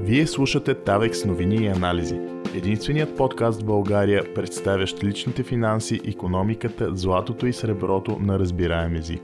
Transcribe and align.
Вие 0.00 0.26
слушате 0.26 0.74
Тавекс 0.74 1.24
новини 1.24 1.56
и 1.56 1.66
анализи. 1.66 2.20
Единственият 2.54 3.16
подкаст 3.16 3.62
в 3.62 3.64
България, 3.64 4.34
представящ 4.34 5.04
личните 5.04 5.42
финанси, 5.42 6.00
економиката, 6.04 6.96
златото 6.96 7.46
и 7.46 7.52
среброто 7.52 8.18
на 8.18 8.38
разбираем 8.38 8.96
език. 8.96 9.20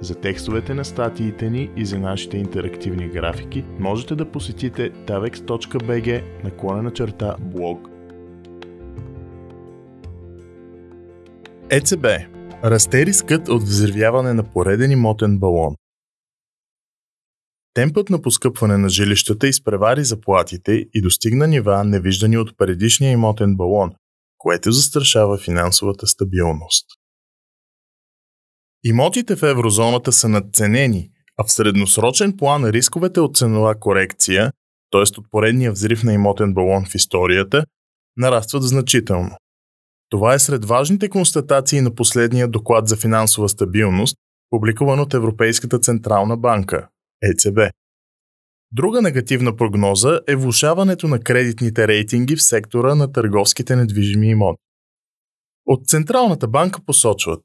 За 0.00 0.14
текстовете 0.14 0.74
на 0.74 0.84
статиите 0.84 1.50
ни 1.50 1.70
и 1.76 1.84
за 1.84 1.98
нашите 1.98 2.38
интерактивни 2.38 3.08
графики 3.08 3.64
можете 3.78 4.14
да 4.14 4.30
посетите 4.30 4.90
tavex.bg 4.90 6.22
наклонена 6.44 6.90
черта 6.90 7.36
блог. 7.40 7.88
ЕЦБ. 11.70 12.06
Расте 12.64 13.06
рискът 13.06 13.48
от 13.48 13.62
взривяване 13.62 14.32
на 14.32 14.42
пореден 14.42 14.90
имотен 14.90 15.38
балон. 15.38 15.74
Темпът 17.74 18.10
на 18.10 18.22
поскъпване 18.22 18.76
на 18.76 18.88
жилищата 18.88 19.48
изпревари 19.48 20.04
заплатите 20.04 20.86
и 20.94 21.02
достигна 21.02 21.46
нива 21.46 21.84
невиждани 21.84 22.38
от 22.38 22.56
предишния 22.58 23.10
имотен 23.12 23.56
балон, 23.56 23.90
което 24.38 24.72
застрашава 24.72 25.38
финансовата 25.38 26.06
стабилност. 26.06 26.86
Имотите 28.84 29.36
в 29.36 29.42
еврозоната 29.42 30.12
са 30.12 30.28
надценени, 30.28 31.10
а 31.36 31.44
в 31.44 31.52
средносрочен 31.52 32.36
план 32.36 32.64
рисковете 32.64 33.20
от 33.20 33.36
ценова 33.36 33.74
корекция, 33.74 34.52
т.е. 34.90 35.20
от 35.20 35.30
поредния 35.30 35.72
взрив 35.72 36.02
на 36.02 36.12
имотен 36.12 36.54
балон 36.54 36.84
в 36.84 36.94
историята, 36.94 37.64
нарастват 38.16 38.62
значително. 38.62 39.36
Това 40.08 40.34
е 40.34 40.38
сред 40.38 40.64
важните 40.64 41.08
констатации 41.08 41.80
на 41.80 41.94
последния 41.94 42.48
доклад 42.48 42.88
за 42.88 42.96
финансова 42.96 43.48
стабилност, 43.48 44.16
публикуван 44.50 45.00
от 45.00 45.14
Европейската 45.14 45.78
централна 45.78 46.36
банка 46.36 46.88
ЕЦБ. 47.22 47.58
Друга 48.72 49.02
негативна 49.02 49.56
прогноза 49.56 50.20
е 50.28 50.36
влушаването 50.36 51.08
на 51.08 51.20
кредитните 51.20 51.88
рейтинги 51.88 52.36
в 52.36 52.42
сектора 52.42 52.94
на 52.94 53.12
търговските 53.12 53.76
недвижими 53.76 54.30
имоти. 54.30 54.62
От 55.66 55.86
Централната 55.86 56.48
банка 56.48 56.80
посочват, 56.86 57.40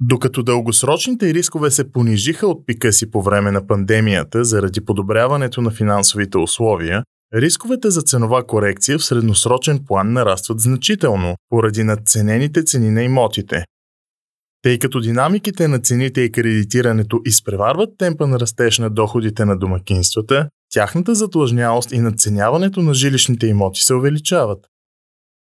докато 0.00 0.42
дългосрочните 0.42 1.34
рискове 1.34 1.70
се 1.70 1.92
понижиха 1.92 2.46
от 2.46 2.66
пика 2.66 2.92
си 2.92 3.10
по 3.10 3.22
време 3.22 3.50
на 3.50 3.66
пандемията 3.66 4.44
заради 4.44 4.84
подобряването 4.84 5.60
на 5.60 5.70
финансовите 5.70 6.38
условия, 6.38 7.04
рисковете 7.34 7.90
за 7.90 8.02
ценова 8.02 8.46
корекция 8.46 8.98
в 8.98 9.04
средносрочен 9.04 9.84
план 9.86 10.12
нарастват 10.12 10.60
значително 10.60 11.36
поради 11.48 11.84
надценените 11.84 12.64
цени 12.64 12.90
на 12.90 13.02
имотите, 13.02 13.64
тъй 14.64 14.78
като 14.78 15.00
динамиките 15.00 15.68
на 15.68 15.78
цените 15.78 16.20
и 16.20 16.32
кредитирането 16.32 17.20
изпреварват 17.24 17.90
темпа 17.98 18.26
на 18.26 18.40
растеж 18.40 18.78
на 18.78 18.90
доходите 18.90 19.44
на 19.44 19.58
домакинствата, 19.58 20.48
тяхната 20.70 21.14
затлъжнялост 21.14 21.92
и 21.92 21.98
надценяването 21.98 22.82
на 22.82 22.94
жилищните 22.94 23.46
имоти 23.46 23.80
се 23.80 23.94
увеличават. 23.94 24.66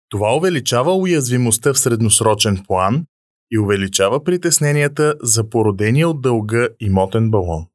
Това 0.10 0.36
увеличава 0.36 0.96
уязвимостта 0.96 1.74
в 1.74 1.80
средносрочен 1.80 2.64
план 2.68 3.06
и 3.52 3.60
увеличава 3.60 4.24
притесненията 4.24 5.16
за 5.22 5.50
породения 5.50 6.10
от 6.10 6.22
дълга 6.22 6.68
имотен 6.80 7.32
балон. 7.32 7.66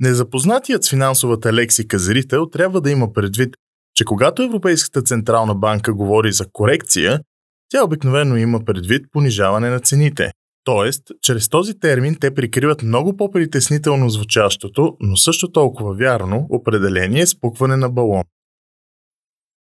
Незапознатият 0.00 0.84
с 0.84 0.90
финансовата 0.90 1.52
лексика 1.52 1.98
зрител 1.98 2.46
трябва 2.46 2.80
да 2.80 2.90
има 2.90 3.12
предвид, 3.12 3.56
че 3.94 4.04
когато 4.04 4.42
Европейската 4.42 5.02
централна 5.02 5.54
банка 5.54 5.94
говори 5.94 6.32
за 6.32 6.46
корекция, 6.52 7.20
тя 7.68 7.84
обикновено 7.84 8.36
има 8.36 8.64
предвид 8.64 9.06
понижаване 9.12 9.70
на 9.70 9.80
цените, 9.80 10.30
Тоест, 10.64 11.02
чрез 11.22 11.48
този 11.48 11.78
термин 11.78 12.16
те 12.20 12.34
прикриват 12.34 12.82
много 12.82 13.16
по-притеснително 13.16 14.10
звучащото, 14.10 14.96
но 15.00 15.16
също 15.16 15.52
толкова 15.52 15.94
вярно, 15.94 16.46
определение 16.50 17.26
спукване 17.26 17.76
на 17.76 17.90
балон. 17.90 18.24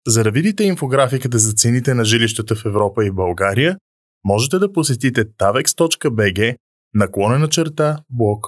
За 0.06 0.24
да 0.24 0.30
видите 0.30 0.64
инфографиката 0.64 1.38
за 1.38 1.52
цените 1.52 1.94
на 1.94 2.05
жилищата 2.05 2.56
в 2.56 2.64
Европа 2.64 3.05
и 3.05 3.10
България, 3.10 3.78
можете 4.24 4.58
да 4.58 4.72
посетите 4.72 5.24
tavex.bg 5.24 6.56
наклонена 6.95 7.48
черта 7.48 7.98
блог. 8.11 8.46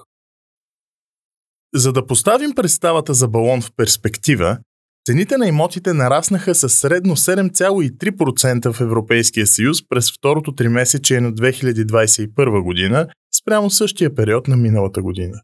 За 1.73 1.93
да 1.93 2.05
поставим 2.07 2.55
представата 2.55 3.13
за 3.13 3.27
балон 3.27 3.61
в 3.61 3.71
перспектива, 3.75 4.57
Цените 5.05 5.37
на 5.37 5.47
имотите 5.47 5.93
нараснаха 5.93 6.55
с 6.55 6.69
средно 6.69 7.15
7,3% 7.15 8.73
в 8.73 8.81
Европейския 8.81 9.47
съюз 9.47 9.87
през 9.89 10.11
второто 10.11 10.55
тримесечие 10.55 11.21
на 11.21 11.33
2021 11.33 12.63
година 12.63 13.07
спрямо 13.41 13.69
същия 13.69 14.15
период 14.15 14.47
на 14.47 14.57
миналата 14.57 15.01
година. 15.01 15.41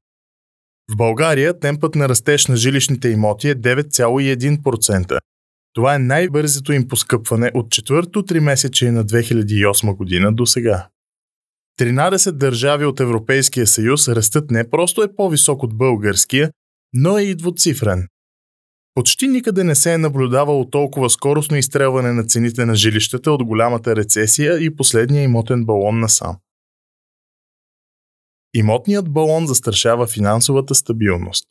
В 0.91 0.95
България 0.95 1.59
темпът 1.59 1.95
на 1.95 2.09
растеж 2.09 2.47
на 2.47 2.55
жилищните 2.55 3.09
имоти 3.09 3.49
е 3.49 3.55
9,1%. 3.55 5.19
Това 5.73 5.95
е 5.95 5.99
най-бързото 5.99 6.73
им 6.73 6.87
поскъпване 6.87 7.51
от 7.53 7.71
четвърто 7.71 8.23
тримесечие 8.23 8.91
на 8.91 9.05
2008 9.05 9.95
година 9.95 10.33
до 10.33 10.45
сега. 10.45 10.87
13 11.79 12.31
държави 12.31 12.85
от 12.85 12.99
Европейския 12.99 13.67
съюз 13.67 14.07
растат 14.07 14.51
не 14.51 14.69
просто 14.69 15.03
е 15.03 15.15
по-висок 15.15 15.63
от 15.63 15.77
българския, 15.77 16.51
но 16.93 17.17
е 17.17 17.21
и 17.21 17.35
двуцифрен. 17.35 18.07
Почти 18.97 19.27
никъде 19.27 19.63
не 19.63 19.75
се 19.75 19.93
е 19.93 19.97
наблюдавало 19.97 20.69
толкова 20.69 21.09
скоростно 21.09 21.57
изстрелване 21.57 22.13
на 22.13 22.23
цените 22.23 22.65
на 22.65 22.75
жилищата 22.75 23.31
от 23.31 23.43
голямата 23.43 23.95
рецесия 23.95 24.63
и 24.63 24.75
последния 24.75 25.23
имотен 25.23 25.65
балон 25.65 25.99
насам. 25.99 26.37
Имотният 28.53 29.13
балон 29.13 29.47
застрашава 29.47 30.07
финансовата 30.07 30.75
стабилност. 30.75 31.47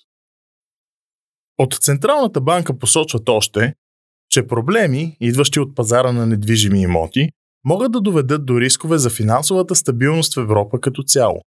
От 1.58 1.74
Централната 1.74 2.40
банка 2.40 2.78
посочват 2.78 3.28
още, 3.28 3.74
че 4.30 4.46
проблеми, 4.46 5.16
идващи 5.20 5.60
от 5.60 5.74
пазара 5.74 6.12
на 6.12 6.26
недвижими 6.26 6.82
имоти, 6.82 7.30
могат 7.64 7.92
да 7.92 8.00
доведат 8.00 8.46
до 8.46 8.60
рискове 8.60 8.98
за 8.98 9.10
финансовата 9.10 9.74
стабилност 9.74 10.34
в 10.34 10.40
Европа 10.40 10.80
като 10.80 11.02
цяло. 11.02 11.40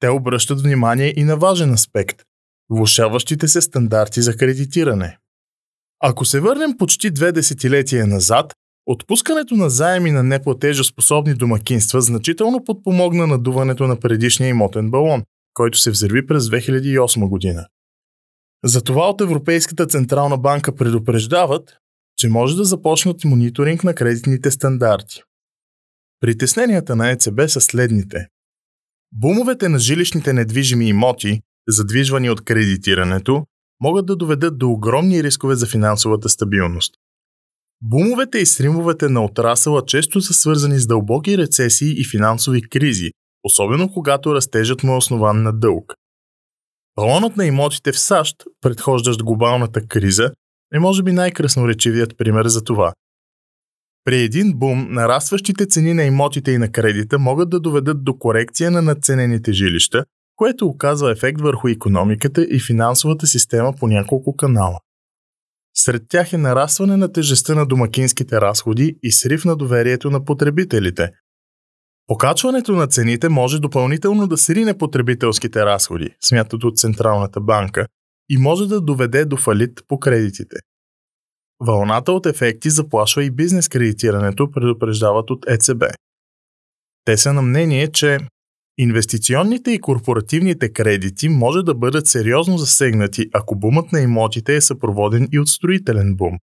Те 0.00 0.08
обръщат 0.08 0.60
внимание 0.60 1.14
и 1.16 1.24
на 1.24 1.36
важен 1.36 1.72
аспект 1.72 2.22
влушаващите 2.70 3.48
се 3.48 3.60
стандарти 3.60 4.22
за 4.22 4.36
кредитиране. 4.36 5.18
Ако 6.00 6.24
се 6.24 6.40
върнем 6.40 6.76
почти 6.78 7.10
две 7.10 7.32
десетилетия 7.32 8.06
назад, 8.06 8.52
отпускането 8.86 9.54
на 9.54 9.70
заеми 9.70 10.10
на 10.10 10.22
неплатежоспособни 10.22 11.34
домакинства 11.34 12.00
значително 12.00 12.64
подпомогна 12.64 13.26
надуването 13.26 13.86
на 13.86 14.00
предишния 14.00 14.48
имотен 14.48 14.90
балон, 14.90 15.24
който 15.54 15.78
се 15.78 15.90
взриви 15.90 16.26
през 16.26 16.44
2008 16.44 17.28
година. 17.28 17.66
Затова 18.64 19.08
от 19.08 19.20
Европейската 19.20 19.86
централна 19.86 20.38
банка 20.38 20.74
предупреждават, 20.74 21.78
че 22.16 22.28
може 22.28 22.56
да 22.56 22.64
започнат 22.64 23.24
мониторинг 23.24 23.84
на 23.84 23.94
кредитните 23.94 24.50
стандарти. 24.50 25.22
Притесненията 26.20 26.96
на 26.96 27.10
ЕЦБ 27.10 27.40
са 27.48 27.60
следните. 27.60 28.26
Бумовете 29.12 29.68
на 29.68 29.78
жилищните 29.78 30.32
недвижими 30.32 30.88
имоти 30.88 31.40
задвижвани 31.68 32.30
от 32.30 32.44
кредитирането, 32.44 33.46
могат 33.80 34.06
да 34.06 34.16
доведат 34.16 34.58
до 34.58 34.70
огромни 34.70 35.22
рискове 35.22 35.54
за 35.54 35.66
финансовата 35.66 36.28
стабилност. 36.28 36.94
Бумовете 37.82 38.38
и 38.38 38.46
сримовете 38.46 39.08
на 39.08 39.24
отрасъла 39.24 39.84
често 39.86 40.20
са 40.20 40.34
свързани 40.34 40.78
с 40.78 40.86
дълбоки 40.86 41.38
рецесии 41.38 42.00
и 42.00 42.04
финансови 42.10 42.62
кризи, 42.62 43.10
особено 43.44 43.92
когато 43.92 44.34
растежът 44.34 44.82
му 44.82 44.92
е 44.92 44.96
основан 44.96 45.42
на 45.42 45.52
дълг. 45.52 45.94
Балонът 46.96 47.36
на 47.36 47.46
имотите 47.46 47.92
в 47.92 47.98
САЩ, 47.98 48.36
предхождащ 48.60 49.22
глобалната 49.22 49.86
криза, 49.86 50.32
е 50.74 50.78
може 50.78 51.02
би 51.02 51.12
най-красноречивият 51.12 52.18
пример 52.18 52.46
за 52.46 52.64
това. 52.64 52.92
При 54.04 54.22
един 54.22 54.52
бум, 54.54 54.86
нарастващите 54.90 55.66
цени 55.66 55.94
на 55.94 56.02
имотите 56.02 56.52
и 56.52 56.58
на 56.58 56.72
кредита 56.72 57.18
могат 57.18 57.50
да 57.50 57.60
доведат 57.60 58.04
до 58.04 58.18
корекция 58.18 58.70
на 58.70 58.82
надценените 58.82 59.52
жилища, 59.52 60.04
което 60.36 60.66
оказва 60.66 61.12
ефект 61.12 61.40
върху 61.40 61.68
економиката 61.68 62.42
и 62.42 62.60
финансовата 62.60 63.26
система 63.26 63.72
по 63.72 63.86
няколко 63.86 64.36
канала. 64.36 64.80
Сред 65.74 66.02
тях 66.08 66.32
е 66.32 66.38
нарастване 66.38 66.96
на 66.96 67.12
тежестта 67.12 67.54
на 67.54 67.66
домакинските 67.66 68.40
разходи 68.40 68.98
и 69.02 69.12
срив 69.12 69.44
на 69.44 69.56
доверието 69.56 70.10
на 70.10 70.24
потребителите. 70.24 71.10
Покачването 72.06 72.72
на 72.72 72.86
цените 72.86 73.28
може 73.28 73.58
допълнително 73.58 74.26
да 74.26 74.36
срине 74.36 74.78
потребителските 74.78 75.64
разходи, 75.64 76.10
смятат 76.24 76.64
от 76.64 76.78
Централната 76.78 77.40
банка, 77.40 77.86
и 78.28 78.36
може 78.36 78.66
да 78.66 78.80
доведе 78.80 79.24
до 79.24 79.36
фалит 79.36 79.80
по 79.88 80.00
кредитите. 80.00 80.56
Вълната 81.60 82.12
от 82.12 82.26
ефекти 82.26 82.70
заплашва 82.70 83.24
и 83.24 83.30
бизнес 83.30 83.68
кредитирането, 83.68 84.50
предупреждават 84.50 85.30
от 85.30 85.46
ЕЦБ. 85.48 85.84
Те 87.04 87.16
са 87.16 87.32
на 87.32 87.42
мнение, 87.42 87.92
че 87.92 88.18
Инвестиционните 88.78 89.70
и 89.70 89.80
корпоративните 89.80 90.72
кредити 90.72 91.28
може 91.28 91.62
да 91.62 91.74
бъдат 91.74 92.06
сериозно 92.06 92.58
засегнати, 92.58 93.26
ако 93.34 93.56
бумът 93.56 93.92
на 93.92 94.00
имотите 94.00 94.56
е 94.56 94.60
съпроводен 94.60 95.28
и 95.32 95.38
от 95.38 95.48
строителен 95.48 96.16
бум. 96.16 96.38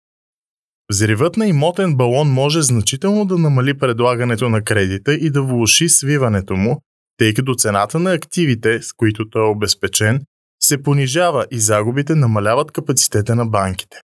Взривът 0.91 1.37
на 1.37 1.47
имотен 1.47 1.95
балон 1.95 2.29
може 2.29 2.61
значително 2.61 3.25
да 3.25 3.37
намали 3.37 3.77
предлагането 3.77 4.49
на 4.49 4.63
кредита 4.63 5.13
и 5.13 5.29
да 5.29 5.41
влуши 5.41 5.89
свиването 5.89 6.55
му, 6.55 6.81
тъй 7.17 7.33
като 7.33 7.55
цената 7.55 7.99
на 7.99 8.13
активите, 8.13 8.81
с 8.81 8.93
които 8.93 9.29
той 9.29 9.41
е 9.41 9.49
обезпечен, 9.51 10.21
се 10.61 10.83
понижава 10.83 11.45
и 11.51 11.59
загубите 11.59 12.15
намаляват 12.15 12.71
капацитета 12.71 13.35
на 13.35 13.45
банките. 13.45 13.97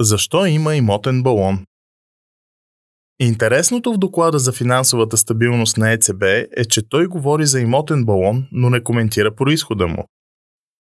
Защо 0.00 0.46
има 0.46 0.76
имотен 0.76 1.22
балон? 1.22 1.64
Интересното 3.20 3.92
в 3.92 3.98
доклада 3.98 4.38
за 4.38 4.52
финансовата 4.52 5.16
стабилност 5.16 5.76
на 5.76 5.92
ЕЦБ 5.92 6.22
е, 6.56 6.64
че 6.64 6.88
той 6.88 7.06
говори 7.06 7.46
за 7.46 7.60
имотен 7.60 8.04
балон, 8.04 8.46
но 8.52 8.70
не 8.70 8.82
коментира 8.82 9.34
происхода 9.34 9.86
му. 9.86 10.04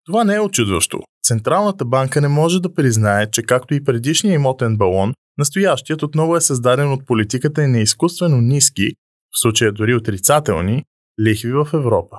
Това 0.05 0.25
не 0.25 0.35
е 0.35 0.41
очудващо. 0.41 1.01
Централната 1.25 1.85
банка 1.85 2.21
не 2.21 2.29
може 2.29 2.61
да 2.61 2.75
признае, 2.75 3.31
че 3.31 3.43
както 3.43 3.75
и 3.75 3.85
предишния 3.85 4.35
имотен 4.35 4.77
балон, 4.77 5.15
настоящият 5.39 6.03
отново 6.03 6.37
е 6.37 6.41
създаден 6.41 6.93
от 6.93 7.07
политиката 7.07 7.63
и 7.63 7.67
на 7.67 7.81
изкуствено 7.81 8.41
ниски, 8.41 8.91
в 9.31 9.41
случая 9.41 9.73
дори 9.73 9.95
отрицателни, 9.95 10.85
лихви 11.21 11.53
в 11.53 11.69
Европа. 11.73 12.17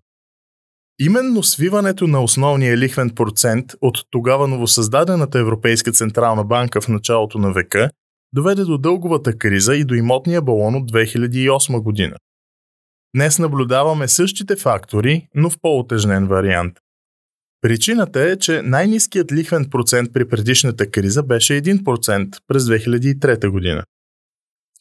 Именно 1.00 1.44
свиването 1.44 2.08
на 2.08 2.24
основния 2.24 2.78
лихвен 2.78 3.10
процент 3.10 3.66
от 3.82 3.98
тогава 4.10 4.48
новосъздадената 4.48 5.40
Европейска 5.40 5.92
Централна 5.92 6.44
банка 6.44 6.82
в 6.82 6.88
началото 6.88 7.38
на 7.38 7.52
века 7.54 7.90
доведе 8.34 8.64
до 8.64 8.78
дълговата 8.78 9.38
криза 9.38 9.76
и 9.76 9.84
до 9.84 9.94
имотния 9.94 10.42
балон 10.42 10.76
от 10.76 10.92
2008 10.92 11.82
година. 11.82 12.16
Днес 13.16 13.40
наблюдаваме 13.40 14.08
същите 14.08 14.56
фактори, 14.56 15.28
но 15.36 15.50
в 15.50 15.58
по-отежнен 15.62 16.28
вариант. 16.28 16.74
Причината 17.62 18.22
е, 18.22 18.38
че 18.38 18.62
най-низкият 18.62 19.32
лихвен 19.32 19.70
процент 19.70 20.14
при 20.14 20.28
предишната 20.28 20.92
криза 20.92 21.24
беше 21.24 21.62
1% 21.62 22.38
през 22.48 22.64
2003 22.64 23.48
година. 23.48 23.84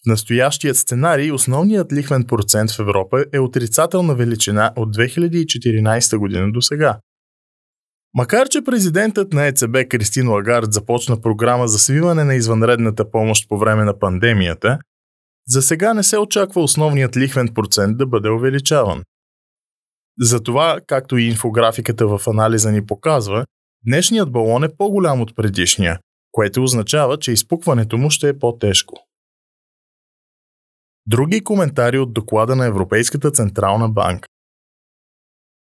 В 0.05 0.07
настоящият 0.07 0.77
сценарий 0.77 1.33
основният 1.33 1.93
лихвен 1.93 2.25
процент 2.25 2.71
в 2.71 2.79
Европа 2.79 3.25
е 3.33 3.39
отрицателна 3.39 4.15
величина 4.15 4.73
от 4.77 4.97
2014 4.97 6.17
година 6.17 6.53
до 6.53 6.63
сега. 6.63 6.99
Макар, 8.15 8.49
че 8.49 8.65
президентът 8.65 9.33
на 9.33 9.47
ЕЦБ 9.47 9.89
Кристин 9.89 10.29
Лагард 10.29 10.73
започна 10.73 11.21
програма 11.21 11.69
за 11.69 11.79
свиване 11.79 12.25
на 12.25 12.35
извънредната 12.35 13.11
помощ 13.11 13.49
по 13.49 13.59
време 13.59 13.85
на 13.85 13.99
пандемията, 13.99 14.79
за 15.49 15.63
сега 15.63 15.95
не 15.95 16.03
се 16.03 16.19
очаква 16.19 16.63
основният 16.63 17.17
лихвен 17.17 17.49
процент 17.55 17.99
да 17.99 18.07
бъде 18.07 18.31
увеличаван. 18.31 19.03
Затова, 20.21 20.81
както 20.87 21.17
и 21.17 21.25
инфографиката 21.25 22.07
в 22.07 22.21
анализа 22.27 22.73
ни 22.73 22.87
показва, 22.87 23.47
днешният 23.87 24.33
балон 24.33 24.65
е 24.65 24.77
по-голям 24.77 25.21
от 25.21 25.37
предишния, 25.37 25.99
което 26.33 26.63
означава, 26.63 27.19
че 27.19 27.33
изпукването 27.33 27.99
му 27.99 28.11
ще 28.11 28.29
е 28.29 28.39
по-тежко. 28.39 28.95
Други 31.07 31.45
коментари 31.45 31.99
от 31.99 32.13
доклада 32.13 32.57
на 32.57 32.67
Европейската 32.67 33.31
Централна 33.31 33.89
банка. 33.89 34.29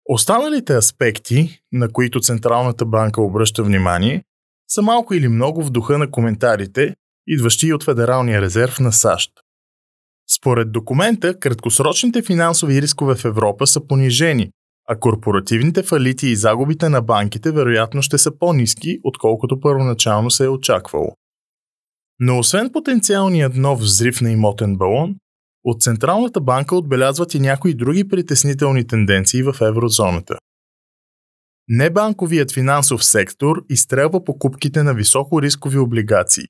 Останалите 0.06 0.76
аспекти, 0.76 1.60
на 1.72 1.92
които 1.92 2.20
Централната 2.20 2.86
банка 2.86 3.22
обръща 3.22 3.64
внимание, 3.64 4.24
са 4.68 4.82
малко 4.82 5.14
или 5.14 5.28
много 5.28 5.64
в 5.64 5.70
духа 5.70 5.98
на 5.98 6.12
коментарите, 6.12 6.96
идващи 7.28 7.74
от 7.74 7.84
Федералния 7.84 8.42
резерв 8.42 8.80
на 8.80 8.92
САЩ. 8.92 9.32
Според 10.38 10.72
документа, 10.72 11.40
краткосрочните 11.40 12.22
финансови 12.22 12.82
рискове 12.82 13.16
в 13.16 13.26
Европа 13.26 13.68
са 13.68 13.88
понижени, 13.88 14.52
а 14.88 15.00
корпоративните 15.00 15.84
фалити 15.84 16.28
и 16.28 16.36
загубите 16.36 16.90
на 16.90 17.02
банките 17.02 17.52
вероятно 17.52 18.02
ще 18.02 18.18
са 18.18 18.38
по-низки, 18.38 19.00
отколкото 19.04 19.60
първоначално 19.60 20.32
се 20.32 20.46
е 20.46 20.50
очаквало. 20.50 21.16
Но 22.20 22.40
освен 22.40 22.72
потенциалният 22.72 23.56
нов 23.56 23.80
взрив 23.80 24.22
на 24.22 24.32
имотен 24.32 24.78
балон, 24.78 25.16
от 25.66 25.82
Централната 25.82 26.42
банка 26.42 26.76
отбелязват 26.76 27.34
и 27.34 27.40
някои 27.40 27.74
други 27.74 28.08
притеснителни 28.08 28.88
тенденции 28.88 29.44
в 29.44 29.56
еврозоната. 29.62 30.38
Небанковият 31.68 32.52
финансов 32.52 33.06
сектор 33.06 33.66
изстрелва 33.70 34.24
покупките 34.24 34.84
на 34.84 34.94
високо 34.94 35.42
рискови 35.42 35.78
облигации. 35.78 36.44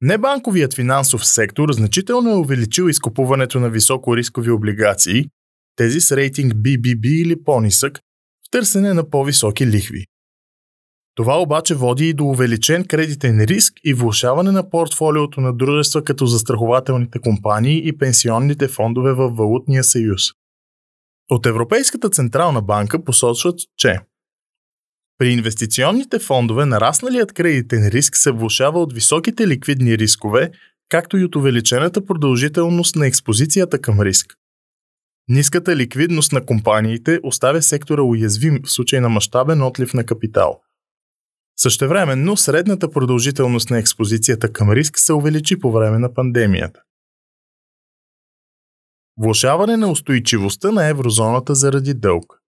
Небанковият 0.00 0.74
финансов 0.74 1.26
сектор 1.26 1.72
значително 1.72 2.30
е 2.30 2.36
увеличил 2.36 2.88
изкупуването 2.88 3.60
на 3.60 3.70
високо 3.70 4.16
рискови 4.16 4.50
облигации, 4.50 5.24
тези 5.76 6.00
с 6.00 6.16
рейтинг 6.16 6.52
BBB 6.52 7.06
или 7.06 7.44
по-нисък, 7.44 7.98
в 8.46 8.50
търсене 8.50 8.94
на 8.94 9.10
по-високи 9.10 9.66
лихви. 9.66 10.06
Това 11.14 11.40
обаче 11.40 11.74
води 11.74 12.08
и 12.08 12.14
до 12.14 12.24
увеличен 12.24 12.84
кредитен 12.84 13.40
риск 13.40 13.74
и 13.84 13.94
влушаване 13.94 14.52
на 14.52 14.70
портфолиото 14.70 15.40
на 15.40 15.52
дружества 15.52 16.04
като 16.04 16.26
застрахователните 16.26 17.18
компании 17.18 17.88
и 17.88 17.98
пенсионните 17.98 18.68
фондове 18.68 19.12
в 19.12 19.30
Валутния 19.30 19.84
съюз. 19.84 20.22
От 21.30 21.46
Европейската 21.46 22.10
централна 22.10 22.62
банка 22.62 23.04
посочват, 23.04 23.60
че 23.76 23.98
при 25.18 25.32
инвестиционните 25.32 26.18
фондове 26.18 26.66
нарасналият 26.66 27.32
кредитен 27.32 27.88
риск 27.88 28.16
се 28.16 28.30
влушава 28.30 28.82
от 28.82 28.92
високите 28.92 29.48
ликвидни 29.48 29.98
рискове, 29.98 30.50
както 30.88 31.18
и 31.18 31.24
от 31.24 31.36
увеличената 31.36 32.06
продължителност 32.06 32.96
на 32.96 33.06
експозицията 33.06 33.78
към 33.78 34.00
риск. 34.00 34.34
Ниската 35.28 35.76
ликвидност 35.76 36.32
на 36.32 36.46
компаниите 36.46 37.20
оставя 37.22 37.62
сектора 37.62 38.02
уязвим 38.02 38.60
в 38.64 38.70
случай 38.70 39.00
на 39.00 39.08
мащабен 39.08 39.62
отлив 39.62 39.94
на 39.94 40.04
капитал– 40.04 40.60
Същевременно, 41.62 42.36
средната 42.36 42.90
продължителност 42.90 43.70
на 43.70 43.78
експозицията 43.78 44.52
към 44.52 44.72
риск 44.72 44.98
се 44.98 45.12
увеличи 45.12 45.58
по 45.58 45.72
време 45.72 45.98
на 45.98 46.14
пандемията. 46.14 46.82
Влушаване 49.16 49.76
на 49.76 49.90
устойчивостта 49.90 50.72
на 50.72 50.88
еврозоната 50.88 51.54
заради 51.54 51.94
дълг. 51.94 52.40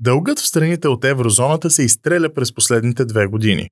Дългът 0.00 0.38
в 0.38 0.46
страните 0.46 0.88
от 0.88 1.04
еврозоната 1.04 1.70
се 1.70 1.82
изстреля 1.82 2.34
през 2.34 2.54
последните 2.54 3.04
две 3.04 3.26
години. 3.26 3.68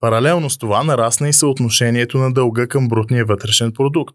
Паралелно 0.00 0.50
с 0.50 0.58
това 0.58 0.84
нарасна 0.84 1.28
и 1.28 1.32
съотношението 1.32 2.18
на 2.18 2.32
дълга 2.32 2.66
към 2.66 2.88
брутния 2.88 3.24
вътрешен 3.24 3.72
продукт. 3.72 4.14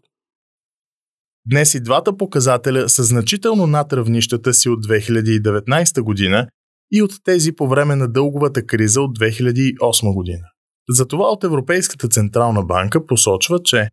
Днес 1.46 1.74
и 1.74 1.80
двата 1.80 2.16
показателя 2.16 2.88
са 2.88 3.04
значително 3.04 3.66
над 3.66 3.92
равнищата 3.92 4.54
си 4.54 4.68
от 4.68 4.86
2019 4.86 6.00
година 6.00 6.48
и 6.92 7.02
от 7.02 7.12
тези 7.24 7.52
по 7.52 7.68
време 7.68 7.96
на 7.96 8.08
дълговата 8.08 8.66
криза 8.66 9.00
от 9.00 9.18
2008 9.18 10.14
година. 10.14 10.44
Затова 10.88 11.24
от 11.24 11.44
Европейската 11.44 12.08
Централна 12.08 12.62
банка 12.62 13.06
посочва, 13.06 13.60
че 13.64 13.88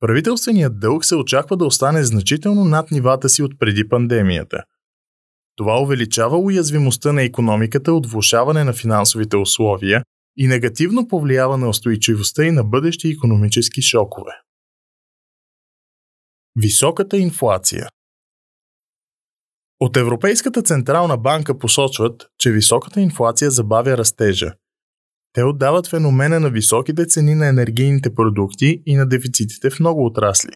правителственият 0.00 0.80
дълг 0.80 1.04
се 1.04 1.16
очаква 1.16 1.56
да 1.56 1.64
остане 1.64 2.04
значително 2.04 2.64
над 2.64 2.90
нивата 2.90 3.28
си 3.28 3.42
от 3.42 3.52
преди 3.58 3.88
пандемията. 3.88 4.62
Това 5.56 5.80
увеличава 5.80 6.38
уязвимостта 6.38 7.12
на 7.12 7.22
економиката 7.22 7.92
от 7.92 8.06
влушаване 8.06 8.64
на 8.64 8.72
финансовите 8.72 9.36
условия 9.36 10.02
и 10.36 10.46
негативно 10.46 11.08
повлиява 11.08 11.58
на 11.58 11.68
устойчивостта 11.68 12.44
и 12.44 12.50
на 12.50 12.64
бъдещи 12.64 13.08
економически 13.08 13.82
шокове. 13.82 14.32
Високата 16.56 17.18
инфлация 17.18 17.88
от 19.80 19.96
Европейската 19.96 20.62
централна 20.62 21.16
банка 21.16 21.58
посочват, 21.58 22.26
че 22.38 22.50
високата 22.50 23.00
инфлация 23.00 23.50
забавя 23.50 23.98
растежа. 23.98 24.54
Те 25.32 25.42
отдават 25.42 25.86
феномена 25.86 26.40
на 26.40 26.50
високите 26.50 27.06
цени 27.06 27.34
на 27.34 27.46
енергийните 27.46 28.14
продукти 28.14 28.82
и 28.86 28.96
на 28.96 29.08
дефицитите 29.08 29.70
в 29.70 29.80
много 29.80 30.06
отрасли. 30.06 30.52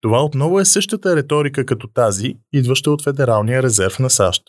Това 0.00 0.24
отново 0.24 0.60
е 0.60 0.64
същата 0.64 1.16
риторика 1.16 1.66
като 1.66 1.88
тази, 1.88 2.34
идваща 2.52 2.90
от 2.90 3.04
Федералния 3.04 3.62
резерв 3.62 3.98
на 3.98 4.10
САЩ. 4.10 4.42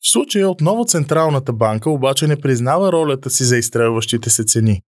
В 0.00 0.10
случая 0.10 0.50
отново 0.50 0.84
Централната 0.84 1.52
банка 1.52 1.90
обаче 1.90 2.26
не 2.26 2.40
признава 2.40 2.92
ролята 2.92 3.30
си 3.30 3.44
за 3.44 3.56
изстрелващите 3.56 4.30
се 4.30 4.44
цени. 4.44 4.82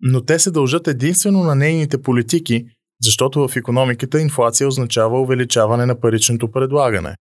Но 0.00 0.24
те 0.24 0.38
се 0.38 0.50
дължат 0.50 0.88
единствено 0.88 1.42
на 1.42 1.54
нейните 1.54 2.02
политики, 2.02 2.66
защото 3.02 3.48
в 3.48 3.56
економиката 3.56 4.20
инфлация 4.20 4.68
означава 4.68 5.20
увеличаване 5.20 5.86
на 5.86 6.00
паричното 6.00 6.50
предлагане. 6.50 7.16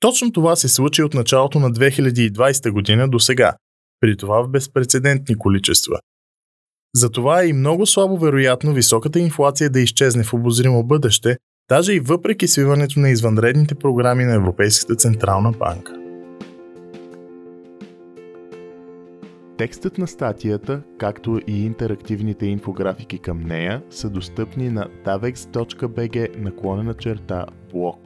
Точно 0.00 0.32
това 0.32 0.56
се 0.56 0.68
случи 0.68 1.02
от 1.02 1.14
началото 1.14 1.58
на 1.58 1.70
2020 1.70 2.70
година 2.70 3.08
до 3.08 3.18
сега, 3.18 3.56
при 4.00 4.16
това 4.16 4.42
в 4.42 4.48
безпредседентни 4.48 5.38
количества. 5.38 5.98
Затова 6.94 7.42
е 7.42 7.46
и 7.46 7.52
много 7.52 7.86
слабо 7.86 8.18
вероятно 8.18 8.72
високата 8.72 9.18
инфлация 9.18 9.70
да 9.70 9.80
изчезне 9.80 10.24
в 10.24 10.32
обозримо 10.32 10.84
бъдеще, 10.84 11.36
даже 11.68 11.92
и 11.92 12.00
въпреки 12.00 12.48
свиването 12.48 13.00
на 13.00 13.10
извънредните 13.10 13.74
програми 13.74 14.24
на 14.24 14.34
Европейската 14.34 14.96
Централна 14.96 15.52
банка. 15.52 15.95
Текстът 19.58 19.98
на 19.98 20.06
статията, 20.06 20.82
както 20.98 21.40
и 21.46 21.64
интерактивните 21.64 22.46
инфографики 22.46 23.18
към 23.18 23.40
нея 23.40 23.82
са 23.90 24.10
достъпни 24.10 24.70
на 24.70 24.88
davex.bg 25.04 26.38
наклонена 26.38 26.94
черта 26.94 27.46
блог. 27.72 28.05